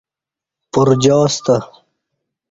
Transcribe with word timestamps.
پُرجاستہ 0.71 1.57